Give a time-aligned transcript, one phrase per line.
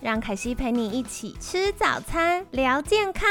[0.00, 3.28] 让凯西陪你一起吃早餐，聊健康。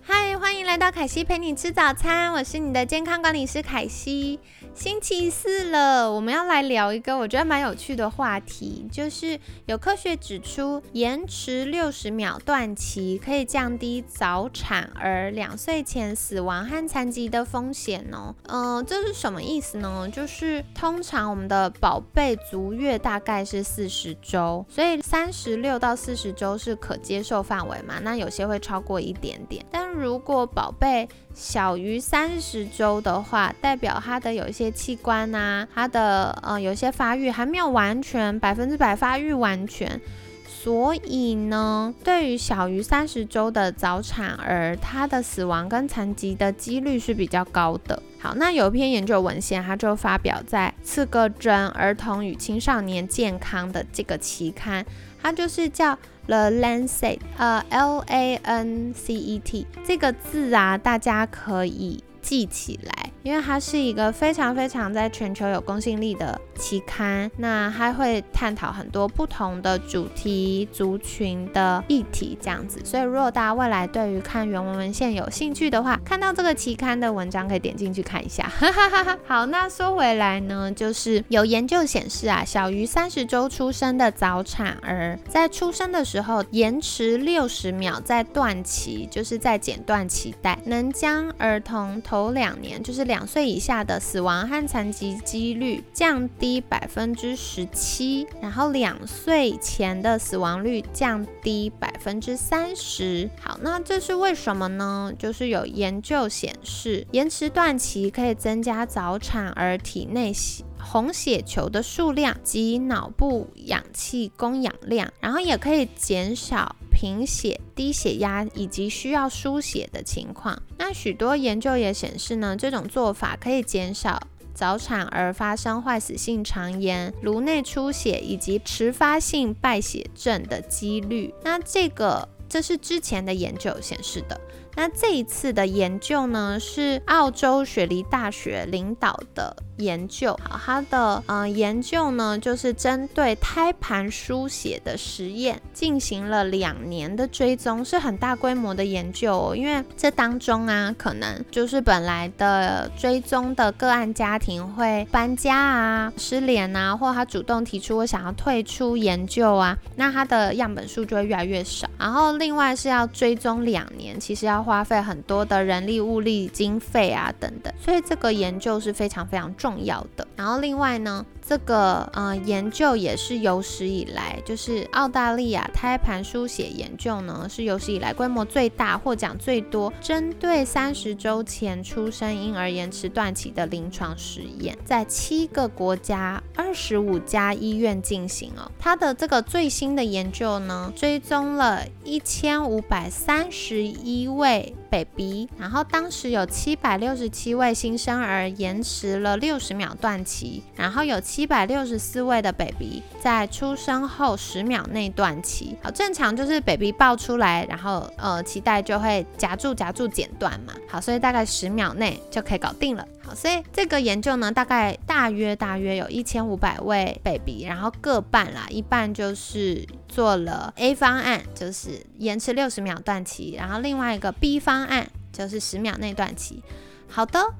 [0.00, 4.40] 嗨，欢迎来到凯西陪你吃早餐，我是你的健康管理师凯西。
[4.74, 18.34] 星期四了，我们要来聊一个我觉得蛮有趣的话题，就是有科学指出，延迟六十秒断脐可以降低早产儿两岁前死亡和残疾的风险哦。
[18.48, 20.08] 嗯，这是什么意思呢？
[20.12, 28.00] 就是通常我们的宝贝足月大概是四十周，所以三十六到四十周是可接受范围嘛。
[28.02, 40.00] 那有些会超过一点点，但如果宝贝小于三十周的话，代表他的有一些器官啊，他的呃有些发育还没有完全百分之百发育完全，
[40.48, 48.02] 所以呢，对于小于三十周的早产儿，他的死亡跟残疾的几率是比较高的。
[48.18, 54.82] 好，那有一篇研究文献，它就发表在《刺个针儿童与青少年健康》的这个期刊，
[55.24, 55.98] 它就是叫。
[56.26, 66.40] 了 Lancet，呃，L A N C E T 这个字啊，大家可以记起来，因为它是一个非常非常在全球有公信力的。
[66.56, 72.80] 期刊，那还会探讨很多不同的主题、族群的议题这样子。
[72.84, 78.50] 所以，如果大家未来对于看原文文献有兴趣的话，看到这个期刊的文章可以点进去看一下。
[79.26, 96.60] 好，那说回来呢，就是有研究显示啊，小于三十周出生的早产儿，在出生的时候延迟六十秒在断脐，就是在剪断脐带，能将儿童头两年，就是两两岁以下的死亡和残疾几率降低。
[96.68, 103.30] 百分之十七，然后两岁前的死亡率降低百分之三十。
[103.40, 105.12] 好，那这是为什么呢？
[105.16, 110.32] 就是有研究显示，延迟断脐可以增加早产儿体内
[110.80, 120.62] 红血球的数量及脑部氧气供氧量，然后也可以减少贫血、低血压以及需要输血的情况。
[120.78, 124.28] 那许多研究也显示呢，这种做法可以减少。
[124.54, 131.34] 早产儿发生坏死性肠炎、颅内出血以及迟发性败血症的几率。
[131.42, 134.40] 那这个，这是之前的研究显示的。
[134.76, 140.38] 那这一次的研究呢，是澳洲雪梨大学领导的研究。
[140.42, 149.32] 好，它的呃研究呢，就是针对胎盘输血的实验进行了两年的追踪，是很大规模的研究。
[149.32, 149.56] 哦。
[149.56, 161.88] 因为这当中啊，可能就是本来的追踪的个案家庭会搬家啊、失联啊，或他主动提出我想要退出研究啊，那他的样本数就会越来越少。
[161.98, 170.26] 然后另外是要追踪两年，其实要花费很多的人力、物力、经费啊，等等，所以这个研究是非常非常重要的。
[170.36, 171.24] 然后另外呢？
[171.46, 188.72] 这个呃研究也是有史以来，就是澳大利亚胎盘输血研究呢，是有史以来规模最大、获奖最多，针对三十周前出生婴儿延迟断脐的临床实验，在七个国家二十五家医院进行哦。
[188.78, 194.83] 它的这个最新的研究呢，追踪了一千五百三十一位は。
[194.94, 201.20] baby，然后当时有七百六十七位新生儿延迟了六十秒断脐，然后有。
[201.24, 226.62] 七百六十四位的 baby 在出生后十秒内断脐，好，正常就是 baby 抱出来，然后呃脐带就会夹住夹住剪断嘛，好，所以大概十秒内就可以搞定了，好，所以这个研究呢，大概大约大约有一千五百位 baby，然后各半啦，一半就是做了 A 方案，就是延迟六十秒断脐，然后另外一个 B 方案就是十秒内断气。
[227.08, 227.54] 好的，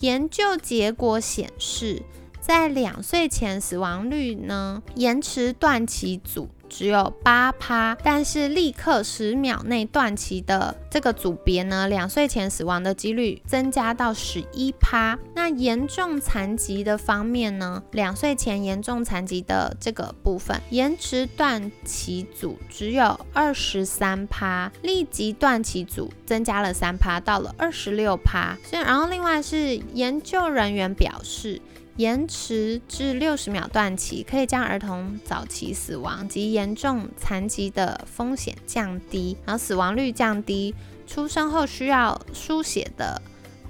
[0.00, 2.02] 研究结果显示。
[2.40, 15.18] 在两岁前死亡率呢，延迟断气组只有八趴，但是立刻十秒内断气的这个组别呢，两岁前死亡的几率增加到十一趴。
[15.34, 28.56] 那严重残疾的方面呢，两岁前严重残疾的这个部分，延迟断气组只有二十三趴，立即断气组增加了三趴，到了二十六趴。
[28.64, 31.60] 所以，然后另外是研究人员表示。
[31.98, 40.76] 延迟至六十秒断期，可以将儿童早期死亡及严重残疾的风险降低，然后死亡率降低，
[41.08, 43.20] 出生后需要输血的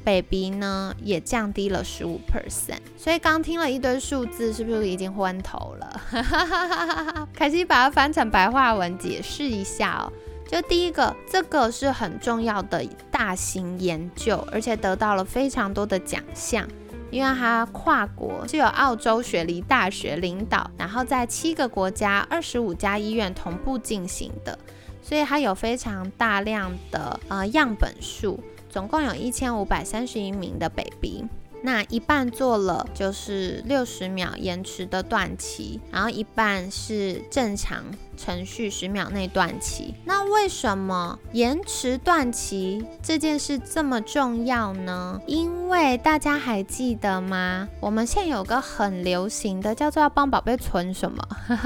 [0.04, 2.80] baby 呢也降低了十五 percent。
[2.98, 7.26] 所以刚听了一堆数字，是不是已经昏头了？
[7.32, 10.12] 凯西把它翻成白话文解释一下哦。
[10.46, 16.68] 就第一个，这个是很重要的大型研究，而且得到了非常多的奖项，
[17.10, 24.58] 因为它跨国是由澳洲雪梨大学领导，然后在七个国家二十五家医院同步进行的，
[25.02, 28.38] 所以它有非常大量的呃样本数，
[28.68, 31.24] 总共有一千五百三十一名的 baby。
[31.62, 37.84] 那一半做了就是六十秒延迟的断期，然后一半是正常
[38.16, 39.94] 程序十秒内断期。
[40.04, 45.20] 那为什么延迟断期这件事这么重要呢？
[45.26, 47.68] 因为大家还记得吗？
[47.80, 51.22] 我们现在有个很流行的叫做要帮宝贝存什么？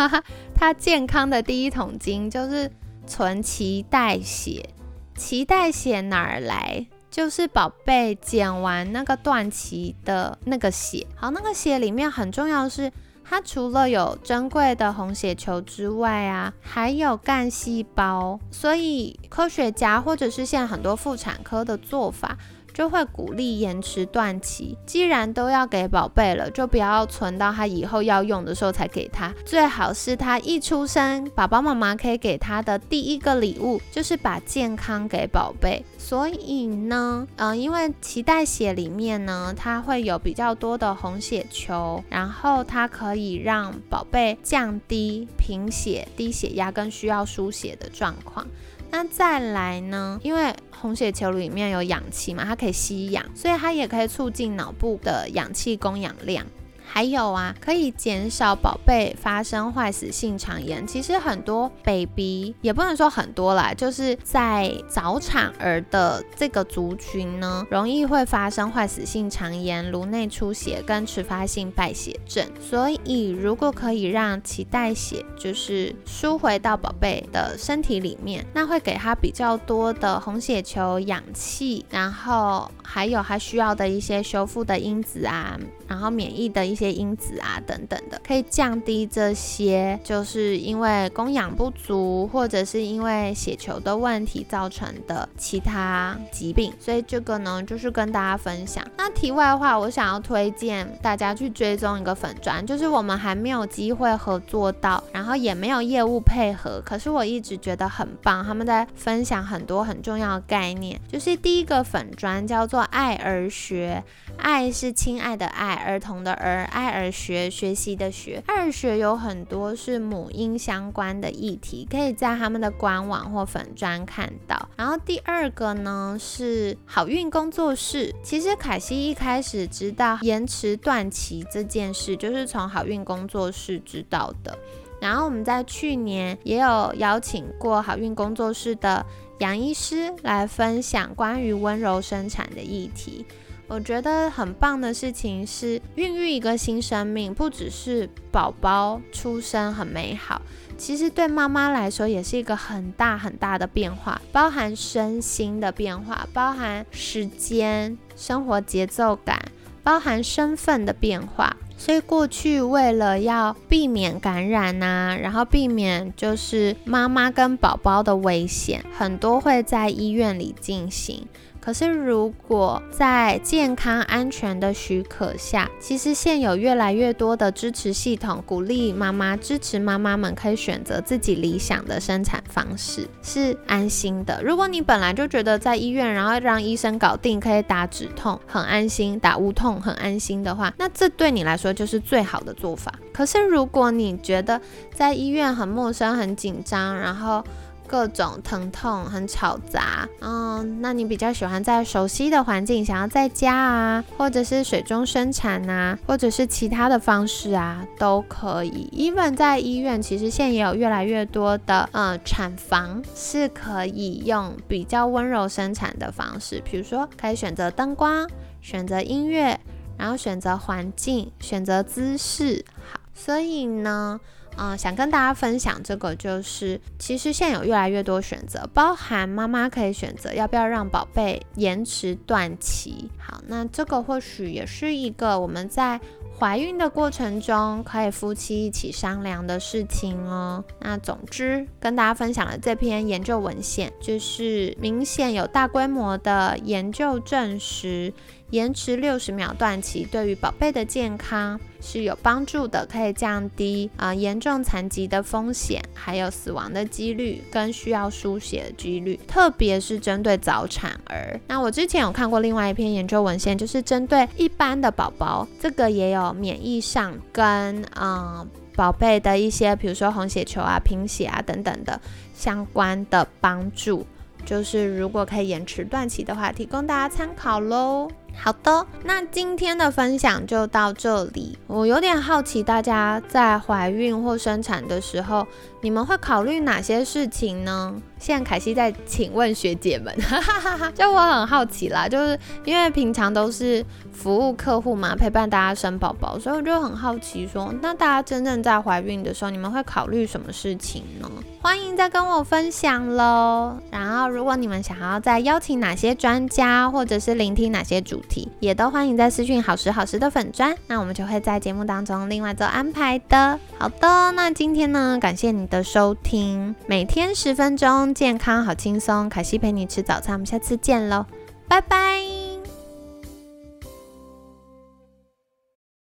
[0.55, 2.71] 他健康的第一桶金就是
[3.07, 4.71] 存脐带血。
[5.15, 6.87] 脐带血哪儿来？
[7.13, 12.91] 就是宝贝剪完那个断脐的那个血，好，那个血里面很重要的是，
[13.23, 22.39] 它除了有珍贵的红血球之外啊，还有干细胞，所以科学家或者是现在很多妇产科的做法。
[22.73, 24.77] 就会鼓励延迟断期。
[24.87, 29.33] 既然都要给宝贝了，就不要存到他以后要用的时候才给他。
[29.45, 35.85] 最好是他一出生，爸爸妈妈可以给他的第一个礼物就是把健康给宝贝。
[35.99, 48.47] 所以呢，嗯，因为脐带血里面呢，它会有比较多的红血球，然后它可以让宝贝降低贫血、低血压跟需要输血的状况。
[48.91, 50.21] 那再来呢？
[50.23, 56.45] 因为红血球里面有氧气嘛，它可以吸氧，所以它也可以促进脑部的氧气供氧量。
[56.93, 60.87] 还有啊，可以减少宝贝发生坏死性肠炎。
[60.87, 72.47] 其实很多 baby 也不能说很多啦，就是在早产儿的这个族群呢，容易会发生坏死性肠炎、颅内出血跟迟发性败血症。
[72.61, 85.59] 所以如果可以让脐带血就是输回到宝贝的身体里面，那会给他比较多的红血球、氧气，然后还有他需要的一些修复的因子啊，
[85.89, 86.77] 然后免疫的一。
[86.83, 96.73] 些因子啊等等的，可以降低这些，就是因为供氧不足，或者是因为血球的问题造成的其他疾病。
[96.81, 98.85] 所以这个呢，就是跟大家分享。
[98.99, 108.45] 那题外话，我想要推荐大家去追踪一个粉砖，就是我们还没有机会合作到，然后也没有业务配合，可是我一直觉得很棒。
[108.45, 114.03] 他们在分享很多很重要的概念，就是第一个粉砖叫做爱儿学，
[114.37, 116.63] 爱是亲爱的爱，儿童的儿。
[116.73, 124.69] 爱儿学学习的学，爱儿学有很多是母婴相关的议题，可以在他们的官网或粉专看到。
[124.77, 134.59] 然后第二个呢是好运工作室，其实凯西一开始知道延迟断期这件事，就是从好运工作室知道的。
[135.01, 139.05] 然后我们在去年也有邀请过好运工作室的
[139.43, 143.27] 杨医师来分享关于温柔生产的议题。
[143.67, 150.41] 我觉得很棒的事情是，孕育一个新生命，不只是宝宝出生很美好，
[150.79, 159.43] 其实对妈妈来说也是一个很大很大的变化，包含身心的变化，包含时间、生活节奏感，
[159.83, 161.57] 包含身份的变化。
[161.85, 171.27] 所以过去为了要避免感染呐，然后避免就是妈妈跟宝宝的危险，很多会在医院里进行。
[171.65, 184.43] 可是，如果在健康安全的许可下，其实现有越来越多的支持系统，鼓励妈妈支持妈妈们可以选择自己理想的生产方式，是安心的。
[184.43, 192.93] 如果你本来就觉得在医院，然后让医生搞定，可以打止痛很安心，打无痛很安心的话，那这对你来说就是最好的做法。
[193.13, 194.61] 可是，如果你觉得
[194.93, 197.45] 在医院很陌生、很紧张，然后
[197.93, 208.89] 各种疼痛很吵杂，嗯，那你比较喜欢在熟悉的环境，想要在家啊，或者是水中生产啊，或者是其他的方式啊，都可以。
[208.97, 218.27] even 在医院，其实现在也有越来越多的嗯产房是可以用比较温柔生产的方式，比如说可以选择灯光，
[218.63, 219.61] 选择音乐，
[219.99, 222.65] 然后选择环境，选择姿势。
[222.91, 224.19] 好，所以呢。
[224.57, 233.11] 嗯，想跟大家分享这个，就是其实现在有越来越多选择，包含妈妈可以选择要不要让宝贝延迟断期。
[233.19, 236.01] 好，那这个或许也是一个我们在
[236.39, 240.63] 怀孕的过程中可以夫妻一起商量的事情哦。
[240.81, 248.13] 那总之跟大家分享了这篇研究文献，就是明显有大规模的研究证实。
[248.53, 261.41] 延迟六十秒断气对于宝贝的健康是有帮助的，可以降低啊严重残疾的风险，还有死亡的几率跟需要输血的几率，特别是针对早产儿。
[261.49, 271.99] 那我之前有看过另外一篇研究文献，就是针对一般的宝宝，这个也有免疫上跟嗯宝贝的一些，比如说红血球啊、贫血啊等等的
[272.35, 274.07] 相关的帮助。
[274.45, 278.11] 就是如果可以延迟断气的话，提供大家参考喽。
[278.35, 281.57] 好的，那今天的分享就到这里。
[281.69, 285.47] 我有点好奇，大家在怀孕或生产的时候，
[285.83, 287.93] 你们会考虑哪些事情呢？
[288.21, 290.17] 现在凯西在请问学姐们，
[290.95, 301.29] 就我很好奇啦，就是因为平常都是服务客户嘛，陪伴大家生宝宝，所以我就很好奇，说那大家真正在怀孕的时候，你们会考虑什么事情呢？
[301.61, 303.77] 欢迎再跟我分享喽。
[303.91, 313.59] 然后，如果你们想要再邀请哪些专家，或者是聆听哪些主题，也都欢迎在私讯好时好时的粉砖，那我们就会在节目当中另外做安排的。
[313.79, 318.13] 好的，那今天呢，感谢你的收听，每天十分钟。
[318.13, 321.25] 健康好轻松，凯西陪你吃早餐，我们下次见喽，
[321.67, 322.32] 拜拜。